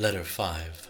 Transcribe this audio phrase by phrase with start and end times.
[0.00, 0.88] Letter 5.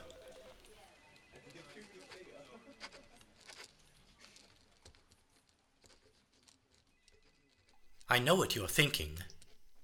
[8.09, 9.19] I know what you're thinking.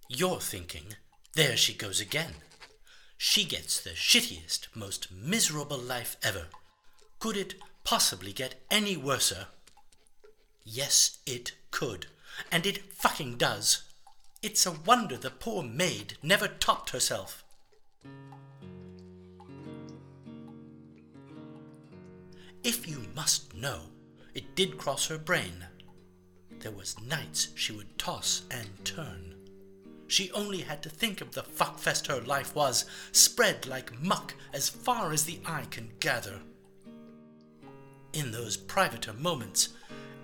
[0.08, 0.94] You're thinking,
[1.34, 2.34] there she goes again.
[3.18, 6.46] She gets the shittiest, most miserable life ever.
[7.18, 9.48] Could it possibly get any worser?
[10.62, 12.06] Yes, it could.
[12.52, 13.82] And it fucking does.
[14.40, 17.42] It's a wonder the poor maid never topped herself.
[22.64, 23.80] If you must know,
[24.34, 25.66] it did cross her brain.
[26.60, 29.34] There was nights she would toss and turn.
[30.08, 34.68] She only had to think of the fuckfest her life was, spread like muck as
[34.68, 36.40] far as the eye can gather.
[38.12, 39.70] In those privater moments,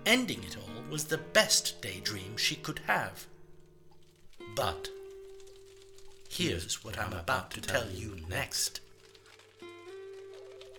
[0.05, 3.27] ending it all was the best daydream she could have.
[4.55, 4.89] But
[6.29, 8.79] here's what I'm about to tell you next.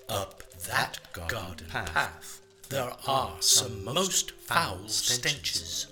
[0.09, 5.87] Up that garden path, there are some most foul stenches.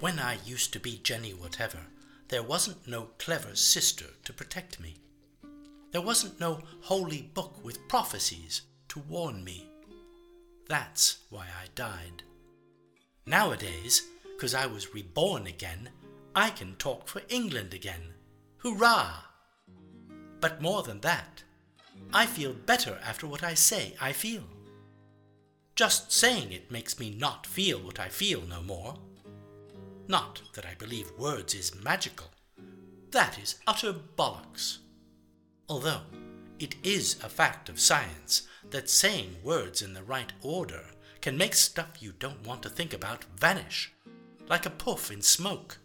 [0.00, 1.78] When I used to be Jenny Whatever,
[2.28, 4.96] there wasn't no clever sister to protect me.
[5.92, 9.70] There wasn't no holy book with prophecies to warn me.
[10.68, 12.22] That's why I died.
[13.26, 14.02] Nowadays,
[14.38, 15.90] 'cause I was reborn again,
[16.34, 18.14] I can talk for England again.
[18.58, 19.33] Hurrah!
[20.44, 21.42] But more than that,
[22.12, 24.42] I feel better after what I say I feel.
[25.74, 28.98] Just saying it makes me not feel what I feel no more.
[30.06, 32.26] Not that I believe words is magical.
[33.10, 34.80] That is utter bollocks.
[35.66, 36.02] Although
[36.58, 40.84] it is a fact of science that saying words in the right order
[41.22, 43.94] can make stuff you don't want to think about vanish,
[44.46, 45.78] like a puff in smoke.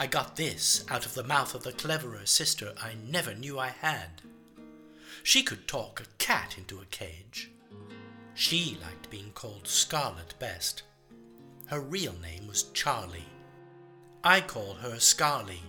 [0.00, 3.70] I got this out of the mouth of the cleverer sister I never knew I
[3.70, 4.22] had.
[5.24, 7.50] She could talk a cat into a cage.
[8.34, 10.84] She liked being called Scarlet best.
[11.66, 13.26] Her real name was Charlie.
[14.22, 15.62] I call her Scarly,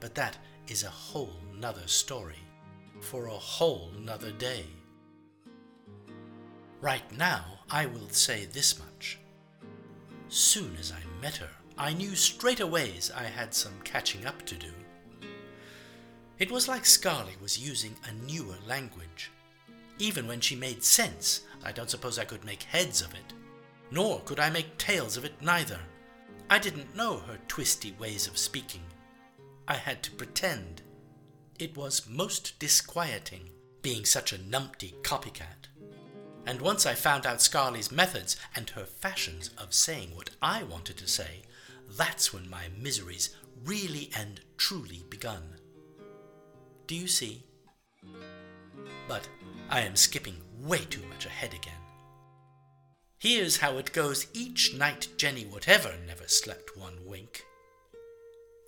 [0.00, 0.38] but that
[0.68, 2.40] is a whole nother story
[3.00, 4.64] for a whole nother day.
[6.80, 9.18] Right now, I will say this much.
[10.28, 14.72] Soon as I met her, I knew straightways I had some catching up to do.
[16.38, 19.30] It was like Scarly was using a newer language.
[19.98, 23.34] Even when she made sense, I don't suppose I could make heads of it.
[23.90, 25.78] Nor could I make tails of it neither.
[26.48, 28.82] I didn't know her twisty ways of speaking.
[29.68, 30.82] I had to pretend.
[31.58, 33.50] It was most disquieting,
[33.82, 35.68] being such a numpty copycat.
[36.46, 40.96] And once I found out Scarly's methods and her fashions of saying what I wanted
[40.98, 41.42] to say,
[41.90, 45.42] that's when my miseries really and truly begun.
[46.86, 47.44] Do you see?
[49.08, 49.28] But
[49.68, 51.72] I am skipping way too much ahead again.
[53.18, 57.44] Here's how it goes each night Jenny Whatever never slept one wink.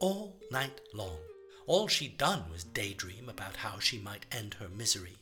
[0.01, 1.19] All night long,
[1.67, 5.19] all she'd done was daydream about how she might end her misery.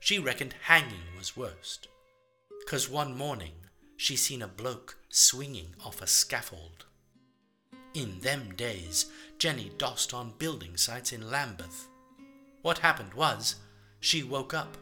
[0.00, 1.88] She reckoned hanging was worst,
[2.66, 3.63] 'cause one morning
[3.96, 6.86] she seen a bloke swinging off a scaffold.
[7.94, 9.06] In them days,
[9.38, 11.88] Jenny dossed on building sites in Lambeth.
[12.62, 13.56] What happened was,
[14.00, 14.76] she woke up.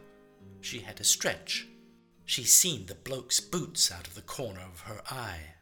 [0.61, 1.67] She had a stretch.
[2.25, 5.55] She seen the bloke's boots out of the corner of her eye.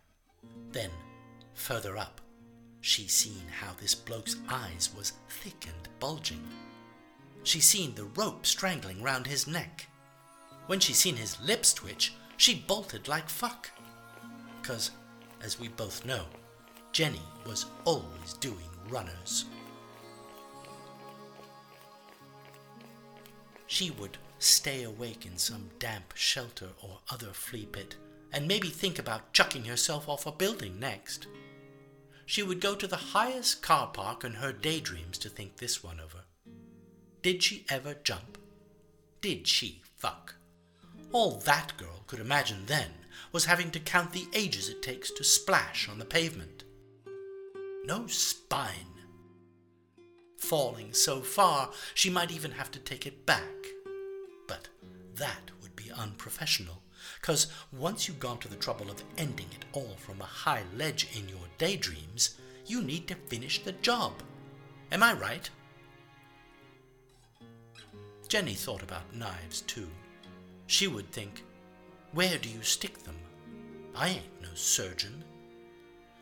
[0.72, 0.92] Then,
[1.54, 2.22] further up,
[2.80, 6.44] she seen how this bloke's eyes was thick and bulging.
[7.44, 9.88] She seen the rope strangling round his neck.
[10.68, 13.70] When she seen his lips twitch, she bolted like fuck.
[14.64, 14.90] 'Cause,
[15.42, 16.26] as we both know,
[16.92, 19.46] Jenny was always doing runners.
[23.68, 27.96] She would stay awake in some damp shelter or other flea pit,
[28.32, 31.28] and maybe think about chucking herself off a building next.
[32.26, 36.00] She would go to the highest car park in her daydreams to think this one
[36.00, 36.24] over.
[37.22, 38.40] Did she ever jump?
[39.22, 40.38] Did she fuck?
[41.14, 42.90] All that girl could imagine then
[43.34, 46.64] was having to count the ages it takes to splash on the pavement.
[47.86, 48.74] No spine.
[50.38, 53.42] Falling so far, she might even have to take it back.
[54.48, 54.70] But
[55.16, 56.82] that would be unprofessional,
[57.20, 61.08] because once you've gone to the trouble of ending it all from a high ledge
[61.16, 64.14] in your daydreams, you need to finish the job.
[64.92, 65.50] Am I right?
[68.28, 69.90] Jenny thought about knives too.
[70.72, 71.44] She would think,
[72.14, 73.18] Where do you stick them?
[73.94, 75.26] I ain't no surgeon.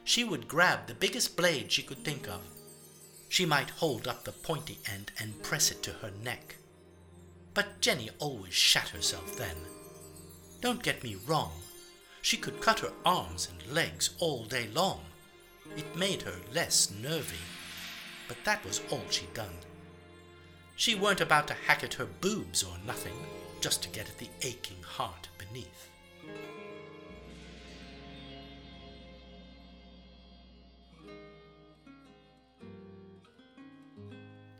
[0.04, 2.42] She would grab the biggest blade she could think of.
[3.28, 6.56] She might hold up the pointy end and press it to her neck.
[7.54, 9.56] But Jenny always shat herself then.
[10.62, 11.52] Don't get me wrong.
[12.24, 15.02] She could cut her arms and legs all day long.
[15.78, 17.38] It made her less nervy.
[18.28, 19.60] But that was all she'd done.
[20.76, 23.14] She weren't about to hack at her boobs or nothing,
[23.60, 25.90] just to get at the aching heart beneath.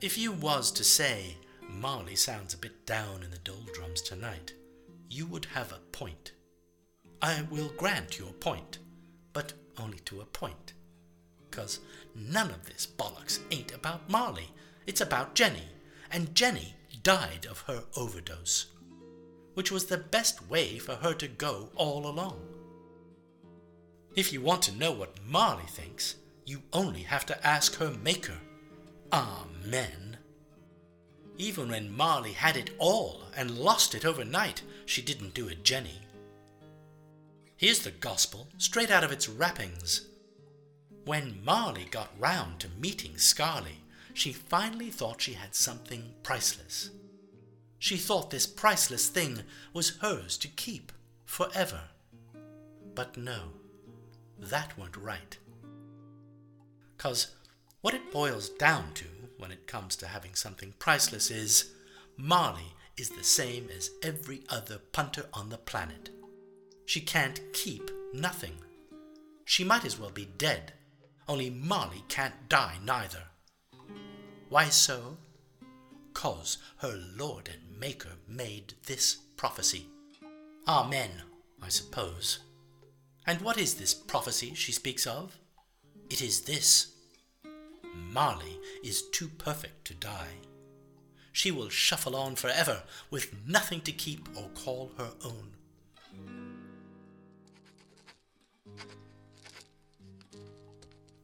[0.02, 1.36] If you was to say,
[1.68, 4.54] Marley sounds a bit down in the doldrums tonight,
[5.10, 6.32] you would have a point.
[7.22, 8.80] I will grant you a point,
[9.34, 10.74] but only to a point.
[11.52, 11.80] Cause
[12.16, 14.50] none of this bollocks ain't about Marley.
[14.88, 15.68] It's about Jenny,
[16.12, 18.68] and Jenny died of her overdose,
[19.60, 22.40] which was the best way for her to go all along.
[24.16, 26.16] If you want to know what Marley thinks,
[26.46, 28.38] you only have to ask her maker.
[29.12, 30.16] Amen.
[31.38, 36.00] Even when Marley had it all and lost it overnight, she didn't do it Jenny.
[37.58, 40.08] Here's the gospel, straight out of its wrappings.
[41.04, 43.80] When Marley got round to meeting Scarly,
[44.14, 46.92] she finally thought she had something priceless.
[47.80, 49.44] She thought this priceless thing
[49.74, 50.92] was hers to keep
[51.26, 51.82] forever.
[52.94, 53.54] But no,
[54.38, 55.38] that weren't right.
[56.98, 57.36] Cause
[57.82, 59.06] what it boils down to
[59.38, 61.72] when it comes to having something priceless is
[62.18, 66.10] Marley is the same as every other punter on the planet.
[66.86, 68.58] She can't keep nothing.
[69.46, 70.74] She might as well be dead,
[71.28, 73.24] only Marley can't die neither.
[74.50, 75.18] Why so?
[76.14, 79.88] Cause her Lord and Maker made this prophecy.
[80.68, 81.10] Amen,
[81.62, 82.40] I suppose.
[83.26, 85.38] And what is this prophecy she speaks of?
[86.10, 86.94] It is this
[87.96, 90.40] Marley is too perfect to die.
[91.32, 95.54] She will shuffle on forever with nothing to keep or call her own.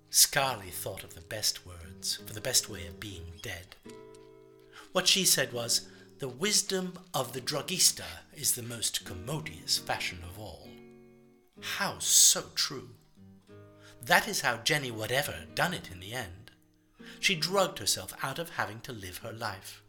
[0.09, 3.75] Scarly thought of the best words for the best way of being dead.
[4.93, 10.39] What she said was, The wisdom of the druggista is the most commodious fashion of
[10.39, 10.69] all.
[11.59, 12.91] How so true!
[14.01, 16.51] That is how Jenny whatever done it in the end.
[17.19, 19.83] She drugged herself out of having to live her life.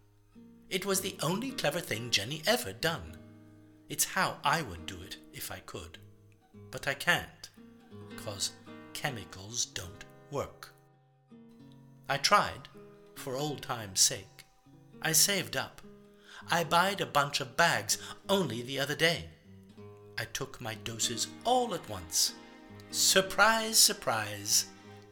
[0.68, 3.16] It was the only clever thing Jenny ever done.
[3.88, 5.98] It's how I would do it if I could.
[6.72, 7.50] But I can't,
[8.16, 8.50] cause
[8.94, 10.72] chemicals don't work.
[12.08, 12.68] I tried,
[13.14, 14.44] for old time's sake.
[15.00, 15.82] I saved up.
[16.50, 17.98] I buyed a bunch of bags
[18.28, 19.26] only the other day.
[20.18, 22.34] I took my doses all at once.
[22.90, 24.66] Surprise, surprise,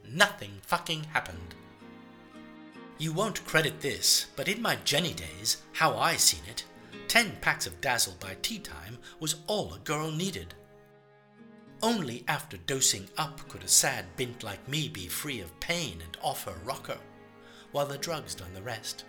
[0.09, 1.55] nothing fucking happened.
[2.99, 6.65] You won't credit this, but in my Jenny days, how I seen it,
[7.09, 10.55] ten packs of Dazzle by tea time was all a girl needed.
[11.83, 16.17] Only after dosing up could a sad bint like me be free of pain and
[16.23, 16.99] off her rocker,
[17.73, 19.05] while the drugs done the rest.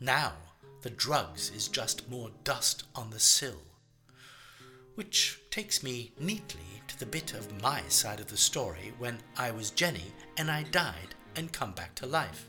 [0.00, 0.32] Now,
[0.82, 3.62] the drugs is just more dust on the sill.
[4.94, 9.50] Which takes me neatly to the bit of my side of the story when I
[9.50, 12.46] was Jenny and I died and come back to life.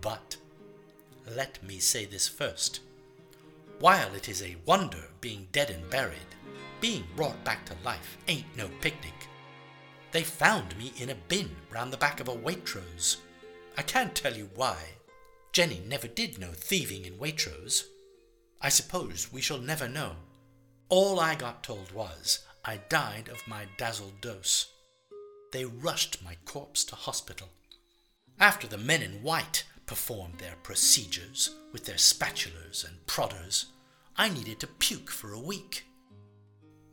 [0.00, 0.36] But
[1.36, 2.80] let me say this first.
[3.78, 6.18] While it is a wonder being dead and buried,
[6.80, 9.28] being brought back to life ain't no picnic.
[10.10, 13.16] They found me in a bin round the back of a Waitrose.
[13.76, 14.76] I can't tell you why.
[15.52, 17.84] Jenny never did know thieving in Waitrose.
[18.60, 20.16] I suppose we shall never know.
[20.88, 24.72] All I got told was I died of my dazzled dose.
[25.52, 27.48] They rushed my corpse to hospital.
[28.40, 33.66] After the men in white performed their procedures with their spatulas and prodders,
[34.16, 35.84] I needed to puke for a week.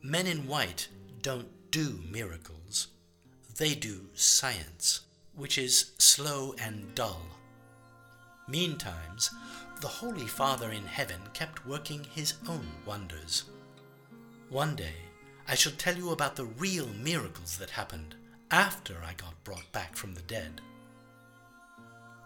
[0.02, 0.88] Men in white
[1.22, 2.88] don't do miracles,
[3.56, 5.00] they do science,
[5.34, 7.22] which is slow and dull.
[8.50, 9.30] Meantimes,
[9.80, 13.44] the Holy Father in heaven kept working his own wonders.
[14.48, 14.96] One day,
[15.48, 18.14] I shall tell you about the real miracles that happened
[18.50, 20.60] after I got brought back from the dead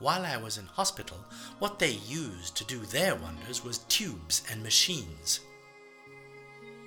[0.05, 1.25] while I was in hospital,
[1.61, 5.41] what they used to do their wonders was tubes and machines.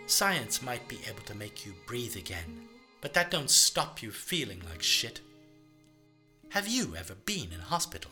[0.05, 2.67] Science might be able to make you breathe again,
[3.01, 5.21] but that don't stop you feeling like shit.
[6.49, 8.11] Have you ever been in hospital?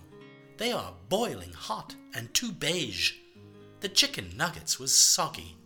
[0.58, 3.14] They are boiling hot and too beige.
[3.82, 5.58] The chicken nuggets was soggy.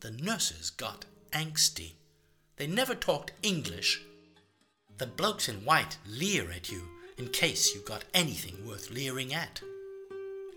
[0.00, 1.92] The nurses got angsty.
[2.56, 4.02] They never talked English.
[4.96, 6.88] The blokes in white leer at you
[7.18, 9.60] in case you got anything worth leering at.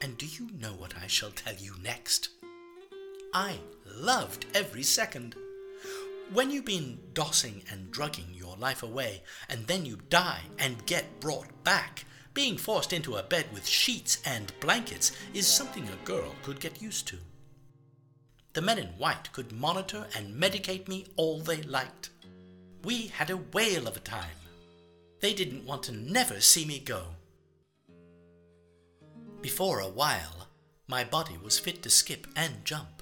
[0.02, 2.30] And do you know what I shall tell you next?
[3.34, 5.36] I loved every second.
[6.32, 11.20] When you've been dossing and drugging your life away, and then you die and get
[11.20, 12.06] brought back,
[12.38, 16.80] being forced into a bed with sheets and blankets is something a girl could get
[16.80, 17.18] used to.
[18.54, 22.12] The men in white could monitor and medicate me all they liked.
[22.84, 24.38] We had a whale of a time.
[25.20, 27.06] They didn't want to never see me go.
[29.42, 30.48] Before a while,
[30.88, 33.02] my body was fit to skip and jump.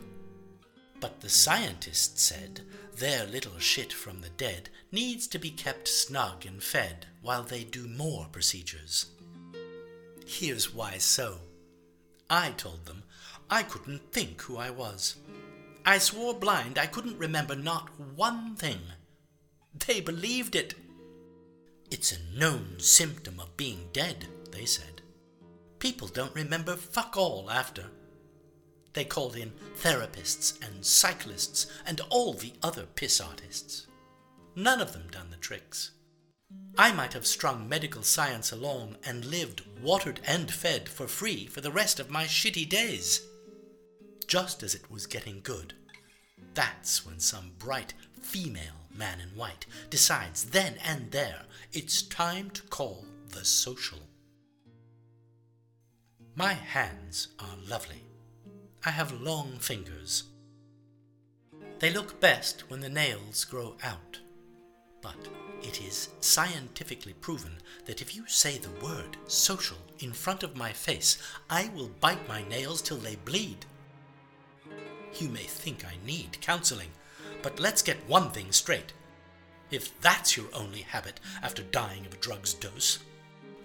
[1.02, 2.62] But the scientists said
[2.96, 7.66] their little shit from the dead needs to be kept snug and fed while they
[7.66, 9.08] do more procedures.
[10.26, 11.38] Here's why so.
[12.30, 13.04] I told them
[13.50, 15.16] I couldn't think who I was.
[15.86, 18.80] I swore blind I couldn't remember not one thing.
[19.88, 20.74] They believed it.
[21.92, 25.02] It's a known symptom of being dead, they said.
[25.78, 27.86] People don't remember fuck all after.
[28.94, 33.88] They called in therapists and cyclists and all the other piss artists.
[34.56, 35.92] None of them done the tricks.
[36.78, 41.62] I might have strung medical science along and lived, watered and fed for free for
[41.62, 43.22] the rest of my shitty days.
[44.28, 45.74] Just as it was getting good,
[46.54, 52.62] that's when some bright female man in white decides then and there it's time to
[52.64, 54.00] call the social.
[56.36, 58.04] My hands are lovely.
[58.86, 60.24] I have long fingers.
[61.80, 64.20] They look best when the nails grow out.
[65.02, 65.28] But
[65.68, 70.72] it is scientifically proven that if you say the word social in front of my
[70.72, 71.18] face,
[71.50, 73.66] I will bite my nails till they bleed.
[75.20, 76.92] You may think I need counseling,
[77.42, 78.94] but let's get one thing straight.
[79.72, 83.00] If that's your only habit after dying of a drug's dose,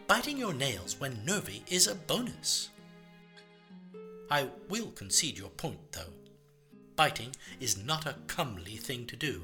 [0.07, 2.71] biting your nails when nervy is a bonus.
[4.30, 6.12] I will concede your point, though.
[6.97, 9.42] Biting is not a comely thing to do.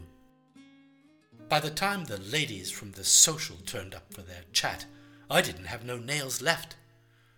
[1.48, 4.84] By the time the ladies from the social turned up for their chat,
[5.30, 6.74] I didn't have no nails left.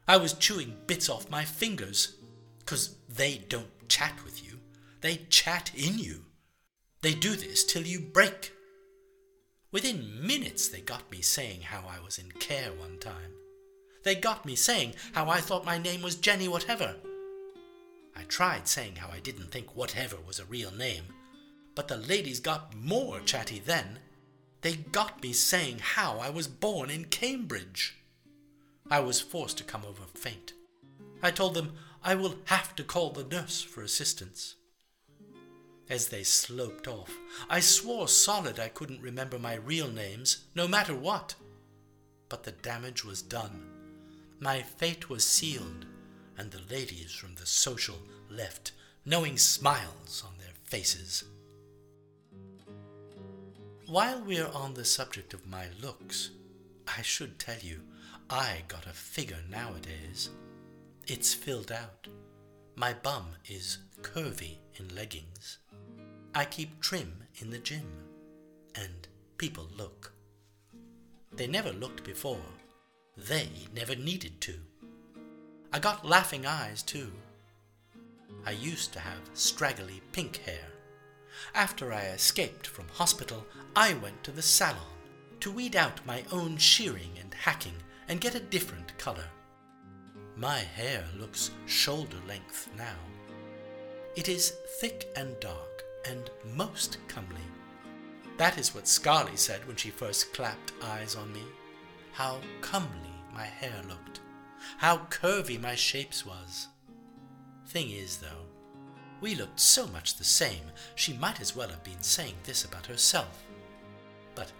[0.07, 2.15] I was chewing bits off my fingers,
[2.65, 4.61] 'cause they don't chat with you,
[5.03, 6.25] they chat in you.
[7.03, 8.53] They do this till you break.
[9.71, 13.35] Within minutes, they got me saying how I was in care one time.
[14.05, 16.97] They got me saying how I thought my name was Jenny whatever.
[18.17, 21.15] I tried saying how I didn't think whatever was a real name,
[21.79, 24.01] but the ladies got more chatty then.
[24.63, 27.97] They got me saying how I was born in Cambridge.
[28.91, 30.55] I was forced to come over faint.
[31.23, 34.57] I told them I will have to call the nurse for assistance.
[35.89, 37.17] As they sloped off,
[37.49, 41.37] I swore solid I couldn't remember my real names, no matter what.
[42.29, 43.63] But the damage was done.
[44.41, 45.87] My fate was sealed
[46.37, 48.73] and the ladies from the social left,
[49.05, 51.23] knowing smiles on their faces.
[53.89, 56.33] While we're on the subject of my looks,
[56.87, 57.81] I should tell you
[58.29, 60.29] I got a figure nowadays.
[61.07, 62.07] It's filled out.
[62.77, 65.57] My bum is curvy in leggings.
[66.35, 67.87] I keep trim in the gym,
[68.75, 70.13] and people look.
[71.33, 72.45] They never looked before.
[73.17, 74.57] They never needed to.
[75.73, 77.11] I got laughing eyes, too.
[78.45, 80.78] I used to have straggly pink hair.
[81.55, 84.97] After I escaped from hospital, I went to the salon
[85.41, 87.77] to weed out my own shearing and hacking
[88.09, 89.27] and get a different color.
[90.37, 92.97] My hair looks shoulder length now.
[94.17, 97.49] It is thick and dark and most comely.
[98.37, 101.43] That is what Scarly said when she first clapped eyes on me.
[102.13, 104.21] How comely my hair looked
[104.79, 106.69] how curvy my shapes was.
[107.67, 108.47] Thing is, though,
[109.21, 112.87] we looked so much the same, she might as well have been saying this about
[112.87, 113.45] herself.
[114.35, 114.53] But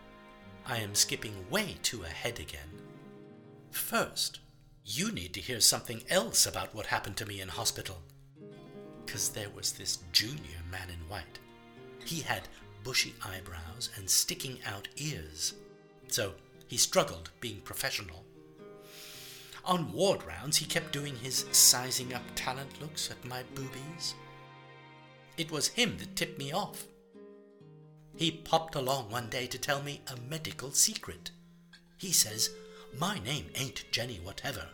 [0.67, 2.69] I am skipping way too ahead again.
[3.71, 4.41] First,
[4.85, 7.99] you need to hear something else about what happened to me in hospital.
[9.05, 11.39] Because there was this junior man in white.
[12.05, 12.49] He had
[12.85, 15.55] bushy eyebrows and sticking out ears.
[16.09, 16.35] So
[16.67, 18.25] he struggled being professional.
[19.65, 24.15] On ward rounds, he kept doing his sizing up talent looks at my boobies.
[25.39, 26.85] It was him that tipped me off.
[28.17, 31.31] He popped along one day to tell me a medical secret.
[31.97, 32.51] He says,
[32.99, 34.67] My name ain't Jenny whatever.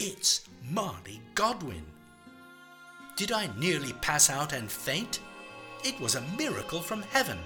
[0.00, 1.86] It's Marley Godwin.
[3.16, 5.20] Did I nearly pass out and faint?
[5.84, 7.38] It was a miracle from heaven.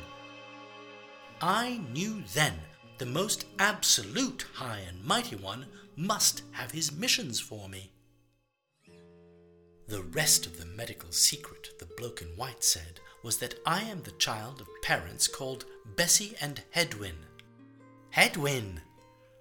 [1.42, 2.54] I knew then
[2.96, 7.90] The most absolute high and mighty one must have his missions for me.
[9.88, 14.02] The rest of the medical secret, the bloke in white said, was that I am
[14.02, 15.64] the child of parents called
[15.94, 17.14] Bessie and Hedwin.
[18.10, 18.80] Hedwin!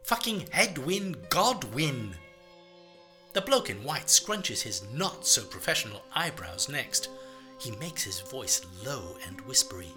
[0.04, 2.16] Fucking Hedwin Godwin!
[3.34, 7.10] The bloke in white scrunches his not so professional eyebrows next.
[7.60, 9.92] He makes his voice low and whispery.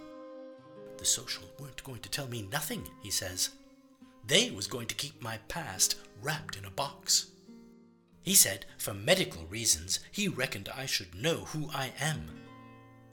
[0.97, 3.51] The social weren't going to tell me nothing, he says.
[4.27, 7.27] They was going to keep my past wrapped in a box.
[8.23, 12.31] He said, for medical reasons, he reckoned I should know who I am.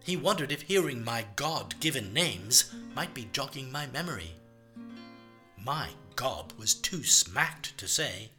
[0.04, 4.32] He wondered if hearing my God given names might be jogging my memory.
[5.58, 8.30] My gob was too smacked to say,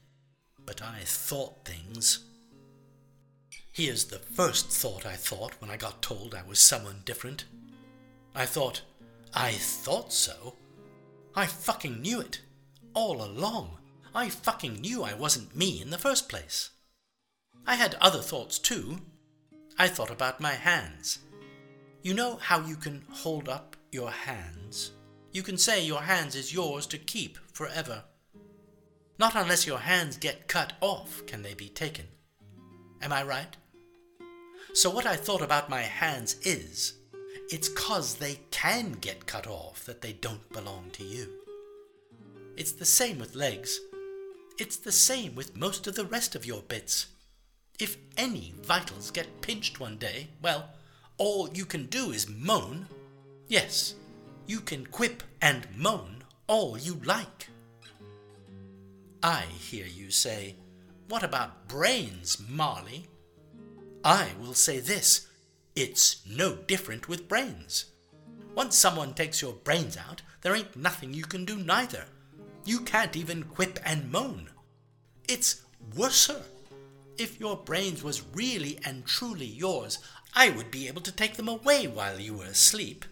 [0.64, 2.24] but I thought things.
[3.72, 7.44] Here's the first thought I thought when I got told I was someone different.
[8.34, 8.82] I thought,
[9.34, 10.54] I thought so.
[11.34, 12.40] I fucking knew it.
[12.94, 13.78] All along.
[14.16, 16.70] I fucking knew I wasn't me in the first place.
[17.66, 19.00] I had other thoughts too.
[19.78, 21.18] I thought about my hands.
[22.00, 24.92] You know how you can hold up your hands?
[25.32, 28.04] You can say your hands is yours to keep forever.
[29.18, 32.06] Not unless your hands get cut off can they be taken.
[33.02, 33.54] Am I right?
[34.72, 36.94] So what I thought about my hands is,
[37.50, 41.28] it's cause they can get cut off that they don't belong to you.
[42.56, 43.78] It's the same with legs.
[44.58, 47.08] It's the same with most of the rest of your bits.
[47.78, 50.70] If any vitals get pinched one day, well,
[51.18, 52.86] all you can do is moan.
[53.48, 53.94] Yes,
[54.46, 57.48] you can quip and moan all you like.
[59.22, 60.56] I hear you say,
[61.08, 63.08] What about brains, Marley?
[64.02, 65.28] I will say this
[65.74, 67.86] it's no different with brains.
[68.54, 72.06] Once someone takes your brains out, there ain't nothing you can do neither.
[72.64, 74.48] You can't even quip and moan.
[75.28, 75.62] It's
[75.96, 76.42] worser.
[77.18, 79.98] If your brains was really and truly yours,
[80.34, 83.04] I would be able to take them away while you were asleep,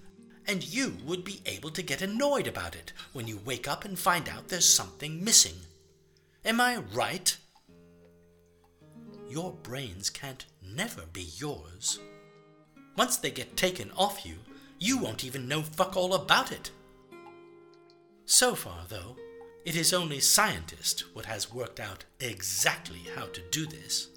[0.46, 3.98] and you would be able to get annoyed about it when you wake up and
[3.98, 5.57] find out there's something missing.
[6.44, 7.37] Am I right?
[9.29, 11.98] Your brains can't never be yours.
[12.96, 14.37] Once they get taken off you,
[14.79, 16.70] you won't even know fuck all about it.
[18.27, 19.16] So far, though,
[19.64, 24.09] it is only scientist what has worked out exactly how to do this.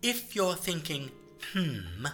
[0.00, 1.10] If you're thinking,
[1.52, 2.06] hmm,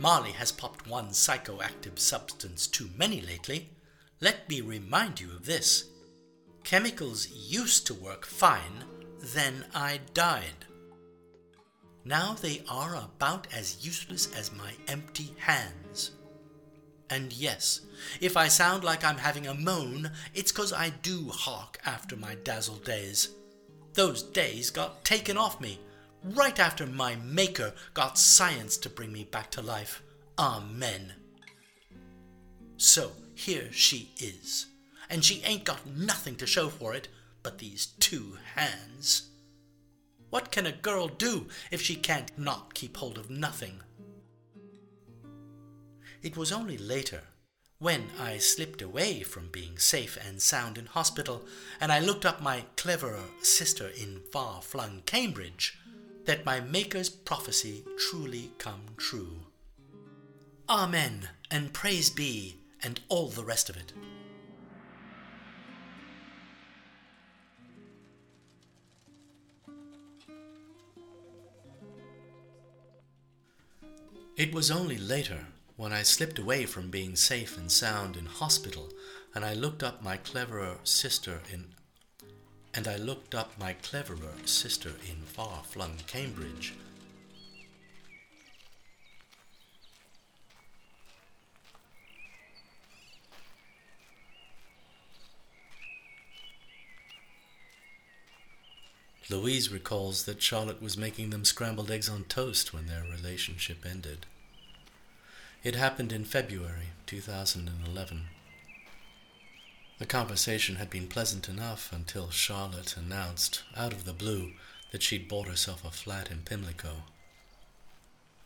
[0.00, 3.70] Marley has popped one psychoactive substance too many lately,
[4.20, 5.84] let me remind you of this.
[6.64, 8.84] Chemicals used to work fine,
[9.20, 10.66] then I died.
[12.04, 16.12] Now they are about as useless as my empty hands.
[17.12, 17.82] And yes,
[18.22, 22.36] if I sound like I'm having a moan, it's 'cause I do hark after my
[22.36, 23.28] dazzled days.
[23.92, 25.78] Those days got taken off me,
[26.24, 30.00] right after my Maker got science to bring me back to life.
[30.38, 31.12] Amen.
[32.78, 34.68] So here she is,
[35.10, 37.08] and she ain't got nothing to show for it
[37.42, 39.24] but these two hands.
[40.30, 43.82] What can a girl do if she can't not keep hold of nothing?
[46.22, 47.22] It was only later,
[47.80, 51.44] when I slipped away from being safe and sound in hospital,
[51.80, 55.76] and I looked up my cleverer sister in far flung Cambridge,
[56.26, 59.46] that my Maker's prophecy truly come true.
[60.68, 63.92] Amen, and praise be, and all the rest of it.
[74.36, 75.48] It was only later
[75.82, 78.90] when I slipped away from being safe and sound in hospital,
[79.34, 81.74] and I looked up my cleverer sister in
[82.72, 86.74] and I looked up my cleverer sister in far flung Cambridge.
[99.28, 104.26] Louise recalls that Charlotte was making them scrambled eggs on toast when their relationship ended.
[105.64, 108.24] It happened in February 2011.
[110.00, 114.54] The conversation had been pleasant enough until Charlotte announced, out of the blue,
[114.90, 117.04] that she'd bought herself a flat in Pimlico.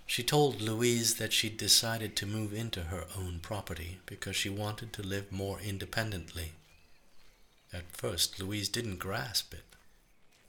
[0.05, 4.92] She told Louise that she'd decided to move into her own property because she wanted
[4.92, 6.52] to live more independently.
[7.72, 9.64] At first, Louise didn't grasp it.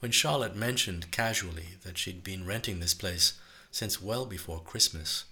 [0.00, 3.32] When Charlotte mentioned casually that she'd been renting this place
[3.70, 5.24] since well before Christmas,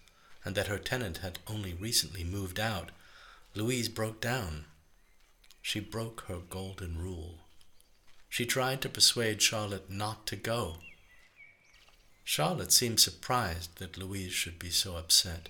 [0.46, 2.90] and that her tenant had only recently moved out,
[3.56, 4.66] Louise broke down.
[5.60, 7.40] she broke her golden rule.
[8.28, 10.76] She tried to persuade Charlotte not to go.
[12.22, 15.48] Charlotte seemed surprised that Louise should be so upset.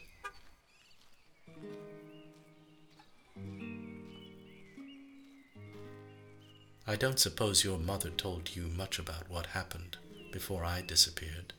[6.87, 9.99] I don't suppose your mother told you much about what happened
[10.33, 11.53] before I disappeared.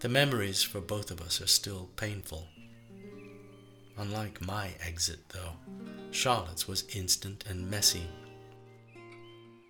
[0.00, 2.46] The memories for both of us are still painful.
[3.96, 5.54] Unlike my exit, though,
[6.12, 8.06] Charlotte's was instant and messy.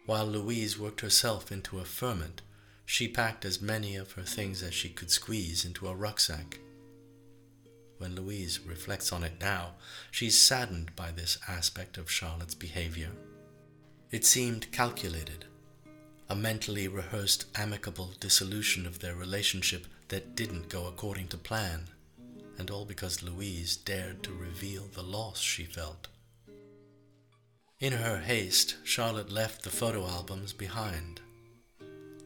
[0.05, 2.43] While Louise worked herself into a ferment,
[2.85, 6.59] she packed as many of her things as she could squeeze into a rucksack.
[7.97, 9.77] When Louise reflects on it now,
[10.11, 13.13] she's saddened by this aspect of Charlotte's behavior.
[14.11, 15.47] It seemed calculated,
[16.29, 21.85] a mentally rehearsed amicable dissolution of their relationship that didn't go according to plan,
[22.59, 26.09] and all because Louise dared to reveal the loss she felt.
[27.81, 31.21] In her haste, Charlotte left the photo albums behind.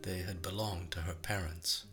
[0.02, 1.84] They had belonged to her parents.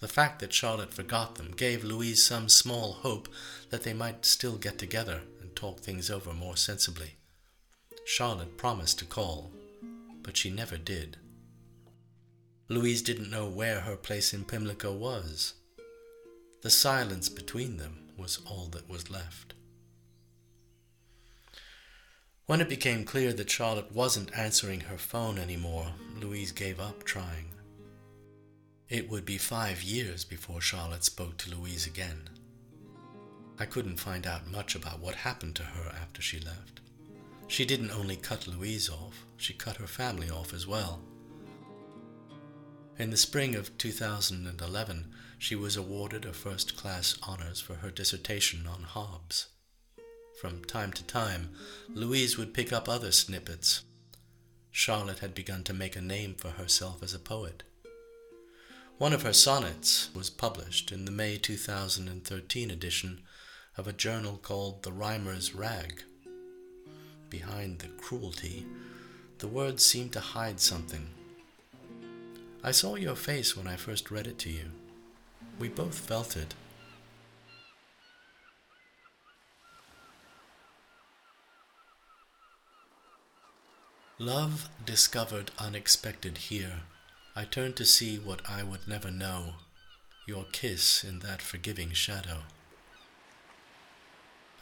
[0.00, 3.28] The fact that Charlotte forgot them gave Louise some small hope
[3.70, 7.16] that they might still get together and talk things over more sensibly.
[8.04, 9.50] Charlotte promised to call,
[10.22, 11.16] but she never did.
[12.68, 15.54] Louise didn't know where her place in Pimlico was.
[16.62, 19.52] The silence between them was all that was left.
[22.46, 27.50] When it became clear that Charlotte wasn't answering her phone anymore, Louise gave up trying.
[28.88, 32.30] It would be five years before Charlotte spoke to Louise again.
[33.58, 36.80] I couldn't find out much about what happened to her after she left.
[37.46, 41.00] She didn't only cut Louise off, she cut her family off as well.
[42.96, 48.66] In the spring of 2011, she was awarded a first class honors for her dissertation
[48.66, 49.48] on Hobbes.
[50.40, 51.50] From time to time,
[51.88, 53.82] Louise would pick up other snippets.
[54.70, 57.64] Charlotte had begun to make a name for herself as a poet.
[58.98, 63.22] One of her sonnets was published in the May 2013 edition
[63.76, 66.04] of a journal called The Rhymer's Rag
[67.34, 68.64] behind the cruelty,
[69.38, 71.08] the words seemed to hide something.
[72.66, 74.70] I saw your face when I first read it to you.
[75.58, 76.54] We both felt it.
[84.18, 86.80] Love discovered unexpected here.
[87.36, 89.56] I turned to see what I would never know
[90.26, 92.44] your kiss in that forgiving shadow.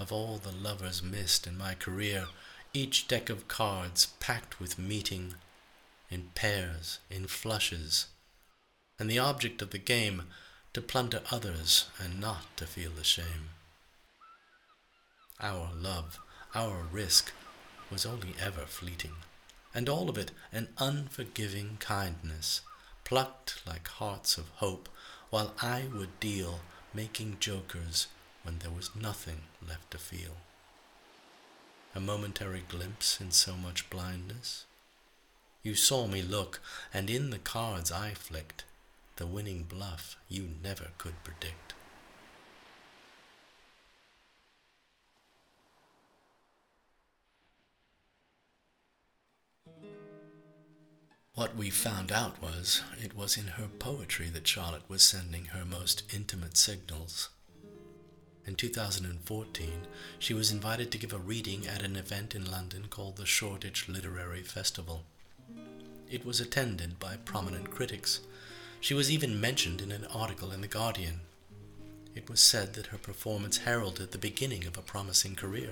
[0.01, 2.27] Of all the lovers missed in my career,
[2.75, 5.35] each deck of cards packed with meeting,
[6.13, 8.07] in pairs, in flushes,
[8.99, 10.25] and the object of the game
[10.73, 13.51] to plunder others and not to feel the shame.
[15.41, 16.19] Our love,
[16.55, 17.33] our risk,
[17.91, 19.17] was only ever fleeting,
[19.75, 22.61] and all of it an unforgiving kindness,
[23.05, 24.89] plucked like hearts of hope,
[25.31, 26.61] while I would deal,
[26.95, 28.07] making jokers
[28.43, 30.37] when there was nothing left to feel
[31.95, 34.65] a momentary glimpse in so much blindness?
[35.63, 36.61] You saw me look,
[36.93, 38.65] and in the cards I flicked,
[39.17, 41.75] the winning bluff you never could predict.
[51.35, 55.65] What we found out was it was in her poetry that Charlotte was sending her
[55.65, 57.31] most intimate signals.
[58.45, 59.87] In 2014,
[60.19, 63.89] she was invited to give a reading at an event in London called the Shoreditch
[63.89, 65.05] Literary Festival.
[66.13, 68.21] It was attended by prominent critics.
[68.83, 71.21] She was even mentioned in an article in The Guardian.
[72.15, 75.71] It was said that her performance heralded the beginning of a promising career.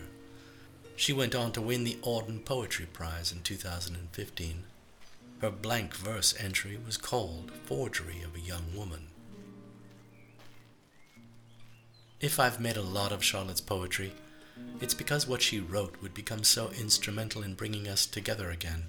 [0.96, 4.64] She went on to win the Auden Poetry Prize in 2015.
[5.42, 9.09] Her blank verse entry was called Forgery of a Young Woman.
[12.18, 14.14] If I've made a lot of Charlotte's poetry,
[14.81, 18.85] it's because what she wrote would become so instrumental in bringing us together again.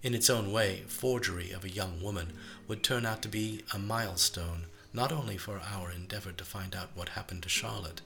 [0.00, 2.32] In its own way, Forgery of a Young Woman
[2.68, 6.90] would turn out to be a milestone, not only for our endeavor to find out
[6.94, 8.00] what happened to Charlotte,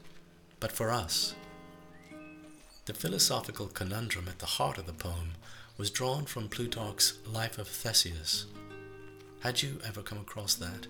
[0.58, 1.34] but for us.
[2.86, 5.32] The philosophical conundrum at the heart of the poem
[5.76, 8.46] was drawn from Plutarch's Life of Theseus.
[9.40, 10.86] Had you ever come across that?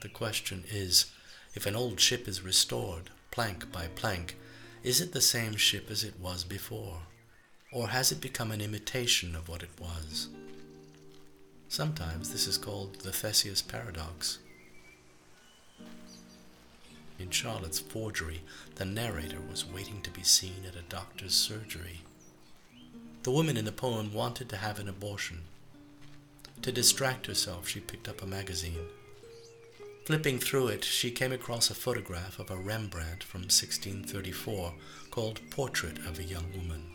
[0.00, 1.12] The question is
[1.54, 4.36] if an old ship is restored, plank by plank,
[4.82, 7.02] is it the same ship as it was before?
[7.74, 10.28] Or has it become an imitation of what it was?
[11.68, 14.38] Sometimes this is called the Theseus paradox.
[17.18, 18.42] In Charlotte's forgery,
[18.76, 22.02] the narrator was waiting to be seen at a doctor's surgery.
[23.24, 25.40] The woman in the poem wanted to have an abortion.
[26.62, 28.86] To distract herself, she picked up a magazine.
[30.04, 34.74] Flipping through it, she came across a photograph of a Rembrandt from 1634
[35.10, 36.93] called Portrait of a Young Woman.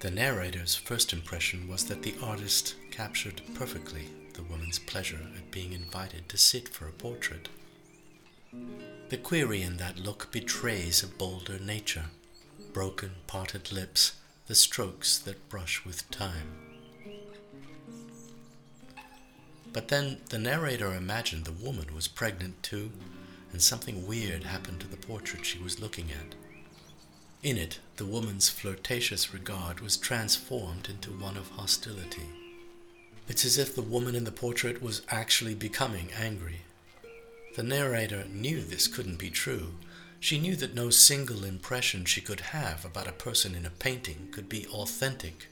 [0.00, 5.72] The narrator's first impression was that the artist captured perfectly the woman's pleasure at being
[5.72, 7.48] invited to sit for a portrait.
[9.08, 12.06] The query in that look betrays a bolder nature
[12.74, 14.16] broken, parted lips,
[14.48, 16.52] the strokes that brush with time.
[19.72, 22.90] But then the narrator imagined the woman was pregnant too,
[23.50, 26.34] and something weird happened to the portrait she was looking at.
[27.46, 32.26] In it, the woman's flirtatious regard was transformed into one of hostility.
[33.28, 36.62] It's as if the woman in the portrait was actually becoming angry.
[37.54, 39.74] The narrator knew this couldn't be true.
[40.18, 44.26] She knew that no single impression she could have about a person in a painting
[44.32, 45.46] could be authentic.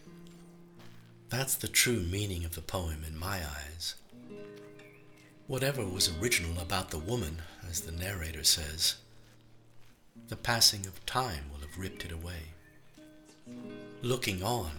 [1.29, 3.95] That's the true meaning of the poem in my eyes.
[5.47, 8.97] Whatever was original about the woman, as the narrator says,
[10.29, 12.53] the passing of time will ripped it away.
[14.03, 14.71] Looking on,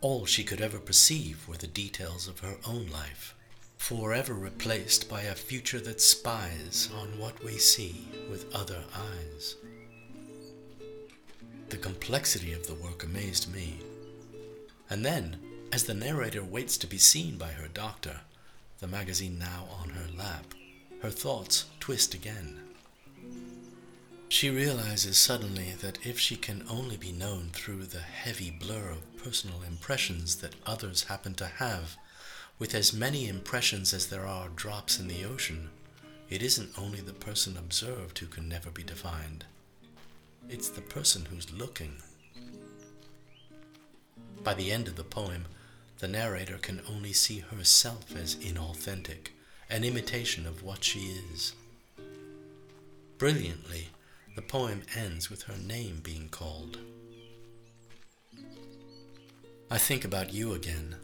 [0.00, 3.34] all she could ever perceive were the details of her own life,
[3.78, 9.56] forever replaced by a future that spies on what we see with other eyes.
[11.68, 13.78] The complexity of the work amazed me.
[14.90, 15.38] And then,
[15.72, 18.20] as the narrator waits to be seen by her doctor,
[18.80, 20.54] the magazine now on her lap,
[21.00, 22.60] her thoughts twist again.
[24.32, 29.22] She realizes suddenly that if she can only be known through the heavy blur of
[29.22, 31.98] personal impressions that others happen to have,
[32.58, 35.68] with as many impressions as there are drops in the ocean,
[36.30, 39.44] it isn't only the person observed who can never be defined.
[40.48, 41.96] It's the person who's looking.
[44.42, 45.44] By the end of the poem,
[45.98, 49.28] the narrator can only see herself as inauthentic,
[49.68, 51.00] an imitation of what she
[51.34, 51.52] is.
[53.18, 53.88] Brilliantly,
[54.34, 56.78] the poem ends with her name being called.
[59.70, 60.96] I think about you again.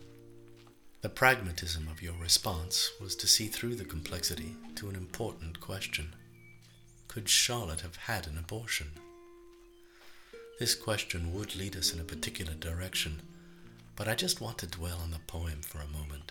[1.00, 6.14] The pragmatism of your response was to see through the complexity to an important question.
[7.06, 8.88] Could Charlotte have had an abortion?
[10.58, 13.22] This question would lead us in a particular direction
[13.98, 16.30] but I just want to dwell on the poem for a moment.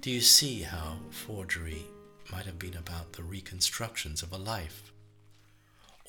[0.00, 1.84] Do you see how forgery
[2.32, 4.92] might have been about the reconstructions of a life?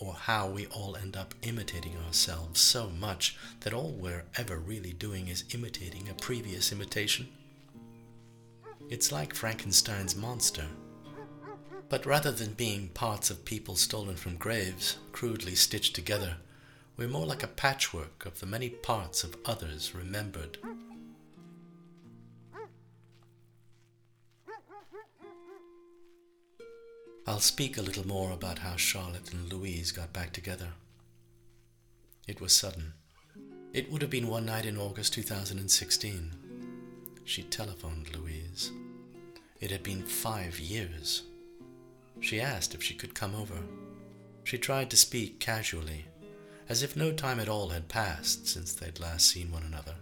[0.01, 4.93] Or how we all end up imitating ourselves so much that all we're ever really
[4.93, 7.29] doing is imitating a previous imitation?
[8.89, 10.65] It's like Frankenstein's monster.
[11.87, 16.37] But rather than being parts of people stolen from graves, crudely stitched together,
[16.97, 20.57] we're more like a patchwork of the many parts of others remembered.
[27.31, 30.67] I'll speak a little more about how Charlotte and Louise got back together.
[32.27, 32.91] It was sudden.
[33.71, 36.31] It would have been one night in August 2016.
[37.23, 38.73] She telephoned Louise.
[39.61, 41.23] It had been five years.
[42.19, 43.63] She asked if she could come over.
[44.43, 46.07] She tried to speak casually,
[46.67, 49.95] as if no time at all had passed since they'd last seen one another.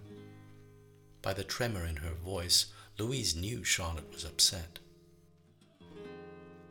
[1.22, 4.80] By the tremor in her voice, Louise knew Charlotte was upset.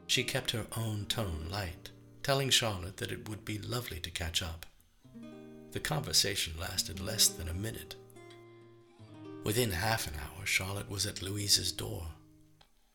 [0.08, 1.90] She kept her own tone light,
[2.22, 4.64] telling Charlotte that it would be lovely to catch up.
[5.72, 7.94] The conversation lasted less than a minute.
[9.44, 12.06] Within half an hour, Charlotte was at Louise's door.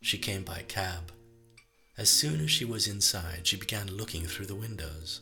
[0.01, 1.11] She came by cab.
[1.99, 5.21] As soon as she was inside, she began looking through the windows.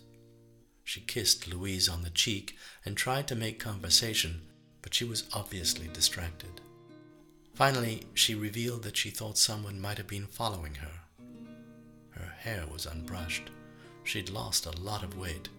[0.86, 4.44] She kissed Louise on the cheek and tried to make conversation,
[4.82, 6.62] but she was obviously distracted.
[7.54, 11.01] Finally, she revealed that she thought someone might have been following her.
[12.42, 13.52] Hair was unbrushed.
[14.04, 15.50] She'd lost a lot of weight.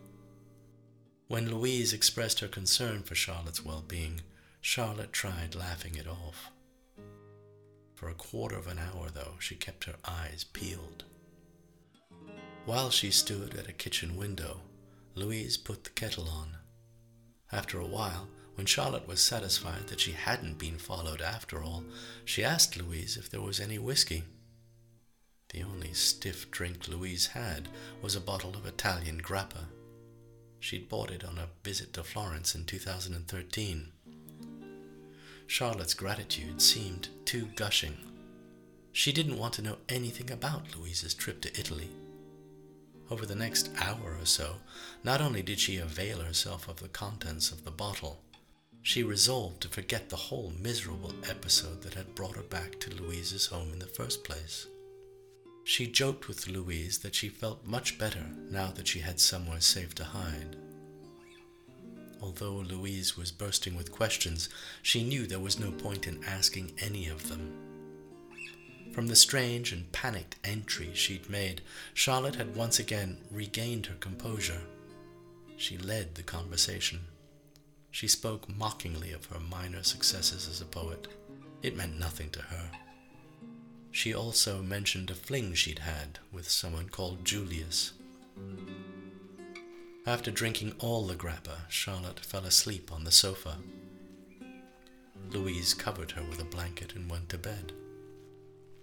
[1.29, 4.21] When Louise expressed her concern for Charlotte's well being,
[4.61, 6.51] Charlotte tried laughing it off.
[7.95, 11.05] For a quarter of an hour, though, she kept her eyes peeled.
[12.65, 14.61] While she stood at a kitchen window,
[15.15, 16.57] Louise put the kettle on.
[17.53, 21.85] After a while, when Charlotte was satisfied that she hadn't been followed after all,
[22.25, 24.25] she asked Louise if there was any whiskey.
[25.53, 27.69] The only stiff drink Louise had
[28.01, 29.67] was a bottle of Italian grappa.
[30.61, 33.93] She'd bought it on a visit to Florence in 2013.
[35.47, 37.99] Charlotte's gratitude seemed too gushing.
[38.93, 41.91] She didn't want to know anything about Louise's trip to Italy.
[43.11, 44.57] Over the next hour or so,
[45.05, 48.23] not only did she avail herself of the contents of the bottle,
[48.81, 53.47] she resolved to forget the whole miserable episode that had brought her back to Louise's
[53.47, 54.67] home in the first place.
[55.65, 59.95] She joked with Louise that she felt much better now that she had somewhere safe
[59.97, 60.57] to hide.
[62.21, 64.49] Although Louise was bursting with questions,
[64.83, 67.53] she knew there was no point in asking any of them.
[68.93, 71.63] From the strange and panicked entry she'd made,
[71.95, 74.61] Charlotte had once again regained her composure.
[75.57, 77.01] She led the conversation.
[77.91, 81.09] She spoke mockingly of her minor successes as a poet.
[81.63, 82.71] It meant nothing to her.
[83.93, 87.93] She also mentioned a fling she'd had with someone called Julius.
[90.07, 93.59] After drinking all the grappa, Charlotte fell asleep on the sofa.
[95.31, 97.73] Louise covered her with a blanket and went to bed.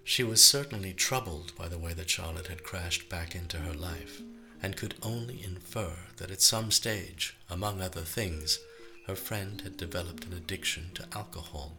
[0.04, 4.22] She was certainly troubled by the way that Charlotte had crashed back into her life,
[4.62, 8.60] and could only infer that at some stage, among other things,
[9.08, 11.78] her friend had developed an addiction to alcohol.